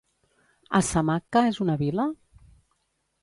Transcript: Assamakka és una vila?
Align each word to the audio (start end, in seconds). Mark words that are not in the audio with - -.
Assamakka 0.79 1.43
és 1.51 1.61
una 1.67 1.75
vila? 1.83 2.07